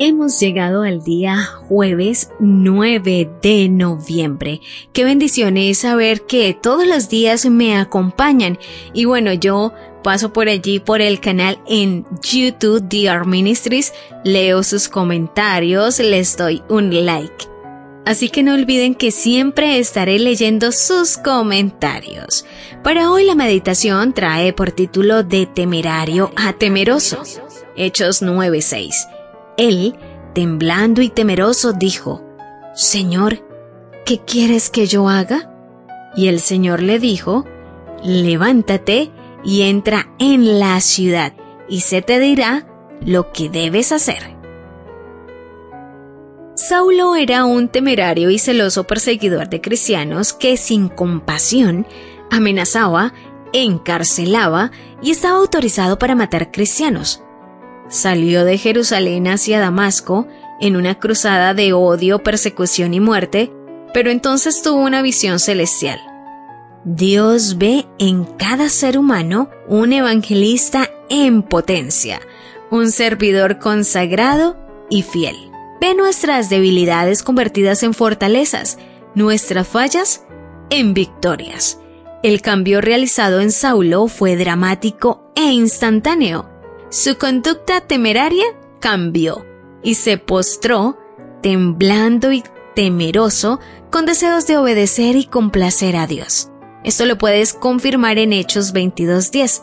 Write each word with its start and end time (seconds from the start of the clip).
Hemos 0.00 0.38
llegado 0.38 0.84
al 0.84 1.02
día 1.02 1.44
jueves 1.44 2.30
9 2.38 3.28
de 3.42 3.68
noviembre. 3.68 4.60
Qué 4.92 5.02
bendición 5.02 5.56
es 5.56 5.78
saber 5.78 6.22
que 6.22 6.54
todos 6.54 6.86
los 6.86 7.08
días 7.08 7.46
me 7.46 7.76
acompañan. 7.76 8.60
Y 8.92 9.06
bueno, 9.06 9.32
yo 9.32 9.72
paso 10.04 10.32
por 10.32 10.48
allí 10.48 10.78
por 10.78 11.00
el 11.00 11.18
canal 11.18 11.58
en 11.66 12.06
YouTube 12.22 12.80
DR 12.88 13.26
Ministries, 13.26 13.92
leo 14.22 14.62
sus 14.62 14.88
comentarios, 14.88 15.98
les 15.98 16.36
doy 16.36 16.62
un 16.68 17.04
like. 17.04 17.46
Así 18.06 18.28
que 18.28 18.44
no 18.44 18.54
olviden 18.54 18.94
que 18.94 19.10
siempre 19.10 19.80
estaré 19.80 20.20
leyendo 20.20 20.70
sus 20.70 21.18
comentarios. 21.18 22.46
Para 22.84 23.10
hoy 23.10 23.24
la 23.24 23.34
meditación 23.34 24.12
trae 24.14 24.52
por 24.52 24.70
título 24.70 25.24
de 25.24 25.46
temerario 25.46 26.30
a 26.36 26.52
temeroso. 26.52 27.20
Hechos 27.74 28.22
9:6. 28.22 29.17
Él, 29.58 29.96
temblando 30.34 31.02
y 31.02 31.10
temeroso, 31.10 31.74
dijo, 31.74 32.24
Señor, 32.74 33.44
¿qué 34.06 34.20
quieres 34.20 34.70
que 34.70 34.86
yo 34.86 35.08
haga? 35.08 35.52
Y 36.16 36.28
el 36.28 36.40
Señor 36.40 36.80
le 36.80 36.98
dijo, 36.98 37.44
Levántate 38.02 39.10
y 39.44 39.62
entra 39.62 40.14
en 40.18 40.58
la 40.58 40.80
ciudad, 40.80 41.34
y 41.68 41.80
se 41.80 42.00
te 42.00 42.18
dirá 42.18 42.66
lo 43.04 43.32
que 43.32 43.50
debes 43.50 43.92
hacer. 43.92 44.38
Saulo 46.54 47.14
era 47.14 47.44
un 47.44 47.68
temerario 47.68 48.30
y 48.30 48.38
celoso 48.38 48.84
perseguidor 48.84 49.48
de 49.48 49.60
cristianos 49.60 50.32
que 50.32 50.56
sin 50.56 50.88
compasión 50.88 51.86
amenazaba, 52.30 53.14
encarcelaba 53.52 54.70
y 55.00 55.12
estaba 55.12 55.38
autorizado 55.38 55.98
para 55.98 56.14
matar 56.14 56.50
cristianos. 56.50 57.22
Salió 57.88 58.44
de 58.44 58.58
Jerusalén 58.58 59.28
hacia 59.28 59.60
Damasco 59.60 60.26
en 60.60 60.76
una 60.76 60.98
cruzada 60.98 61.54
de 61.54 61.72
odio, 61.72 62.18
persecución 62.18 62.92
y 62.92 63.00
muerte, 63.00 63.50
pero 63.94 64.10
entonces 64.10 64.60
tuvo 64.62 64.82
una 64.82 65.00
visión 65.00 65.38
celestial. 65.38 65.98
Dios 66.84 67.58
ve 67.58 67.86
en 67.98 68.24
cada 68.24 68.68
ser 68.68 68.98
humano 68.98 69.50
un 69.66 69.92
evangelista 69.92 70.90
en 71.08 71.42
potencia, 71.42 72.20
un 72.70 72.90
servidor 72.90 73.58
consagrado 73.58 74.56
y 74.90 75.02
fiel. 75.02 75.36
Ve 75.80 75.94
nuestras 75.94 76.50
debilidades 76.50 77.22
convertidas 77.22 77.82
en 77.82 77.94
fortalezas, 77.94 78.78
nuestras 79.14 79.66
fallas 79.66 80.24
en 80.70 80.92
victorias. 80.92 81.80
El 82.22 82.42
cambio 82.42 82.80
realizado 82.80 83.40
en 83.40 83.52
Saulo 83.52 84.08
fue 84.08 84.36
dramático 84.36 85.30
e 85.36 85.44
instantáneo 85.52 86.47
su 86.90 87.16
conducta 87.18 87.80
temeraria 87.80 88.44
cambió 88.80 89.44
y 89.82 89.94
se 89.94 90.18
postró, 90.18 90.98
temblando 91.42 92.32
y 92.32 92.42
temeroso, 92.74 93.60
con 93.90 94.06
deseos 94.06 94.46
de 94.46 94.56
obedecer 94.56 95.16
y 95.16 95.24
complacer 95.24 95.96
a 95.96 96.06
Dios. 96.06 96.50
Esto 96.84 97.06
lo 97.06 97.18
puedes 97.18 97.52
confirmar 97.52 98.18
en 98.18 98.32
Hechos 98.32 98.72
22.10. 98.72 99.62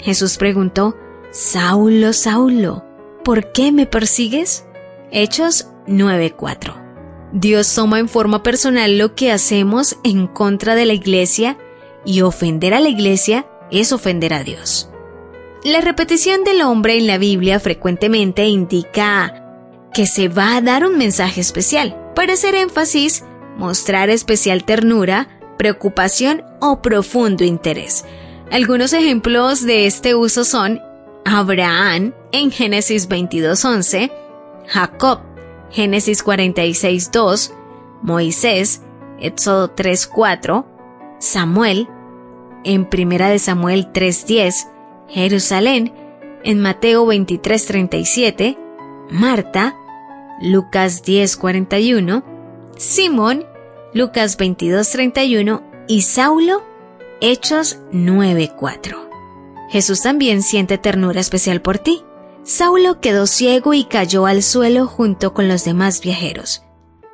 Jesús 0.00 0.36
preguntó, 0.36 0.96
Saulo, 1.30 2.12
Saulo, 2.12 2.84
¿por 3.24 3.52
qué 3.52 3.70
me 3.72 3.86
persigues? 3.86 4.66
Hechos 5.10 5.68
9.4. 5.86 7.30
Dios 7.32 7.74
toma 7.74 7.98
en 7.98 8.08
forma 8.08 8.42
personal 8.42 8.96
lo 8.96 9.14
que 9.14 9.30
hacemos 9.30 9.98
en 10.02 10.26
contra 10.26 10.74
de 10.74 10.86
la 10.86 10.94
iglesia 10.94 11.58
y 12.04 12.22
ofender 12.22 12.72
a 12.72 12.80
la 12.80 12.88
iglesia 12.88 13.46
es 13.70 13.92
ofender 13.92 14.32
a 14.32 14.42
Dios. 14.42 14.90
La 15.64 15.80
repetición 15.80 16.44
del 16.44 16.62
hombre 16.62 16.96
en 16.96 17.08
la 17.08 17.18
Biblia 17.18 17.58
frecuentemente 17.58 18.46
indica 18.46 19.44
que 19.92 20.06
se 20.06 20.28
va 20.28 20.56
a 20.56 20.60
dar 20.60 20.86
un 20.86 20.96
mensaje 20.96 21.40
especial, 21.40 22.12
para 22.14 22.34
hacer 22.34 22.54
énfasis, 22.54 23.24
mostrar 23.56 24.08
especial 24.08 24.64
ternura, 24.64 25.28
preocupación 25.58 26.44
o 26.60 26.80
profundo 26.80 27.42
interés. 27.44 28.04
Algunos 28.52 28.92
ejemplos 28.92 29.64
de 29.64 29.86
este 29.86 30.14
uso 30.14 30.44
son 30.44 30.80
Abraham 31.24 32.14
en 32.30 32.52
Génesis 32.52 33.08
22.11, 33.08 34.12
Jacob, 34.68 35.20
Génesis 35.70 36.24
46.2, 36.24 37.52
Moisés, 38.02 38.82
Éxodo 39.18 39.74
3.4, 39.74 40.64
Samuel, 41.18 41.88
en 42.64 42.88
Primera 42.88 43.28
de 43.28 43.40
Samuel 43.40 43.92
3.10, 43.92 44.77
Jerusalén, 45.08 45.92
en 46.44 46.60
Mateo 46.60 47.06
23:37, 47.06 48.58
Marta, 49.10 49.76
Lucas 50.40 51.02
10:41, 51.02 52.24
Simón, 52.76 53.46
Lucas 53.92 54.36
22:31 54.38 55.62
y 55.88 56.02
Saulo, 56.02 56.62
Hechos 57.20 57.80
9:4. 57.90 59.08
Jesús 59.70 60.02
también 60.02 60.42
siente 60.42 60.78
ternura 60.78 61.20
especial 61.20 61.60
por 61.60 61.78
ti. 61.78 62.02
Saulo 62.42 63.00
quedó 63.00 63.26
ciego 63.26 63.74
y 63.74 63.84
cayó 63.84 64.26
al 64.26 64.42
suelo 64.42 64.86
junto 64.86 65.34
con 65.34 65.48
los 65.48 65.64
demás 65.64 66.00
viajeros. 66.00 66.62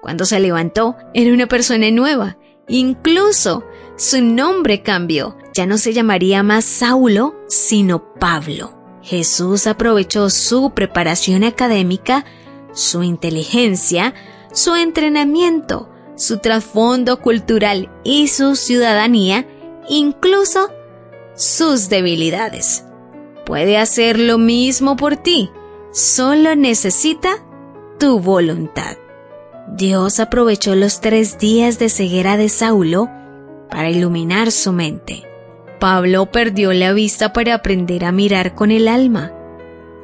Cuando 0.00 0.24
se 0.24 0.38
levantó, 0.38 0.96
era 1.14 1.32
una 1.32 1.46
persona 1.46 1.90
nueva. 1.90 2.36
Incluso 2.68 3.64
su 3.96 4.22
nombre 4.22 4.82
cambió 4.82 5.36
ya 5.54 5.66
no 5.66 5.78
se 5.78 5.92
llamaría 5.92 6.42
más 6.42 6.64
Saulo, 6.64 7.36
sino 7.48 8.14
Pablo. 8.14 8.76
Jesús 9.02 9.66
aprovechó 9.66 10.28
su 10.28 10.72
preparación 10.72 11.44
académica, 11.44 12.24
su 12.72 13.02
inteligencia, 13.02 14.14
su 14.52 14.74
entrenamiento, 14.74 15.88
su 16.16 16.38
trasfondo 16.38 17.20
cultural 17.20 17.90
y 18.02 18.28
su 18.28 18.56
ciudadanía, 18.56 19.46
incluso 19.88 20.70
sus 21.36 21.88
debilidades. 21.88 22.84
Puede 23.46 23.78
hacer 23.78 24.18
lo 24.18 24.38
mismo 24.38 24.96
por 24.96 25.16
ti, 25.16 25.50
solo 25.92 26.56
necesita 26.56 27.44
tu 27.98 28.18
voluntad. 28.18 28.96
Dios 29.68 30.18
aprovechó 30.18 30.74
los 30.74 31.00
tres 31.00 31.38
días 31.38 31.78
de 31.78 31.88
ceguera 31.88 32.36
de 32.36 32.48
Saulo 32.48 33.08
para 33.70 33.90
iluminar 33.90 34.50
su 34.50 34.72
mente. 34.72 35.33
Pablo 35.84 36.32
perdió 36.32 36.72
la 36.72 36.94
vista 36.94 37.34
para 37.34 37.52
aprender 37.52 38.06
a 38.06 38.10
mirar 38.10 38.54
con 38.54 38.70
el 38.70 38.88
alma. 38.88 39.34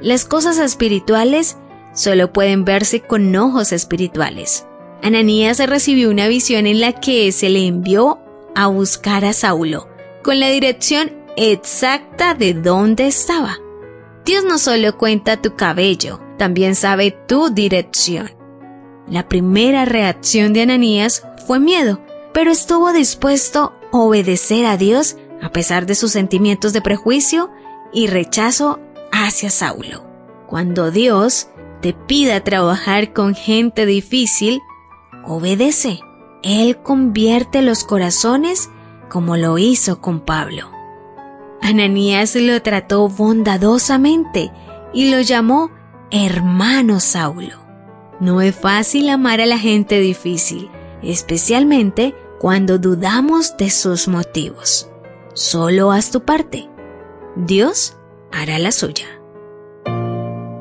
Las 0.00 0.24
cosas 0.24 0.56
espirituales 0.56 1.58
solo 1.92 2.32
pueden 2.32 2.64
verse 2.64 3.02
con 3.02 3.36
ojos 3.36 3.72
espirituales. 3.72 4.66
Ananías 5.02 5.58
recibió 5.58 6.08
una 6.08 6.28
visión 6.28 6.66
en 6.66 6.80
la 6.80 6.94
que 6.94 7.30
se 7.30 7.50
le 7.50 7.66
envió 7.66 8.20
a 8.54 8.68
buscar 8.68 9.26
a 9.26 9.34
Saulo, 9.34 9.86
con 10.22 10.40
la 10.40 10.48
dirección 10.48 11.12
exacta 11.36 12.32
de 12.32 12.54
dónde 12.54 13.06
estaba. 13.06 13.58
Dios 14.24 14.44
no 14.44 14.56
solo 14.56 14.96
cuenta 14.96 15.42
tu 15.42 15.56
cabello, 15.56 16.22
también 16.38 16.74
sabe 16.74 17.10
tu 17.10 17.50
dirección. 17.50 18.30
La 19.10 19.28
primera 19.28 19.84
reacción 19.84 20.54
de 20.54 20.62
Ananías 20.62 21.28
fue 21.46 21.60
miedo, 21.60 22.00
pero 22.32 22.50
estuvo 22.50 22.94
dispuesto 22.94 23.74
a 23.92 23.98
obedecer 23.98 24.64
a 24.64 24.78
Dios 24.78 25.18
a 25.42 25.50
pesar 25.50 25.86
de 25.86 25.94
sus 25.94 26.12
sentimientos 26.12 26.72
de 26.72 26.80
prejuicio 26.80 27.50
y 27.92 28.06
rechazo 28.06 28.80
hacia 29.12 29.50
Saulo. 29.50 30.04
Cuando 30.46 30.90
Dios 30.90 31.48
te 31.80 31.92
pida 31.92 32.42
trabajar 32.42 33.12
con 33.12 33.34
gente 33.34 33.86
difícil, 33.86 34.60
obedece. 35.24 36.00
Él 36.42 36.78
convierte 36.82 37.62
los 37.62 37.84
corazones 37.84 38.70
como 39.08 39.36
lo 39.36 39.58
hizo 39.58 40.00
con 40.00 40.20
Pablo. 40.20 40.70
Ananías 41.62 42.36
lo 42.36 42.60
trató 42.62 43.08
bondadosamente 43.08 44.52
y 44.92 45.10
lo 45.10 45.20
llamó 45.20 45.70
hermano 46.10 47.00
Saulo. 47.00 47.66
No 48.20 48.40
es 48.40 48.54
fácil 48.54 49.08
amar 49.08 49.40
a 49.40 49.46
la 49.46 49.58
gente 49.58 49.98
difícil, 50.00 50.70
especialmente 51.02 52.14
cuando 52.38 52.78
dudamos 52.78 53.56
de 53.56 53.70
sus 53.70 54.08
motivos. 54.08 54.88
Solo 55.36 55.92
haz 55.92 56.10
tu 56.10 56.24
parte. 56.24 56.66
Dios 57.36 57.94
hará 58.32 58.58
la 58.58 58.72
suya. 58.72 59.04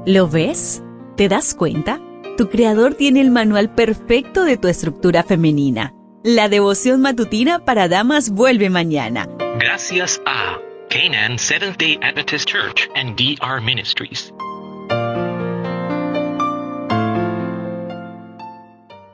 ¿Lo 0.05 0.27
ves? 0.27 0.83
¿Te 1.15 1.29
das 1.29 1.55
cuenta? 1.55 2.01
Tu 2.37 2.49
creador 2.49 2.95
tiene 2.95 3.21
el 3.21 3.31
manual 3.31 3.73
perfecto 3.73 4.43
de 4.43 4.57
tu 4.57 4.67
estructura 4.67 5.23
femenina. 5.23 5.93
La 6.25 6.49
devoción 6.49 6.99
matutina 6.99 7.63
para 7.63 7.87
damas 7.87 8.31
vuelve 8.31 8.69
mañana. 8.69 9.29
Gracias 9.61 10.21
a 10.25 10.59
Canaan 10.89 11.39
Seventh 11.39 11.77
Day 11.77 11.97
Adventist 12.01 12.45
Church 12.45 12.89
and 12.95 13.15
DR 13.15 13.61
Ministries. 13.61 14.33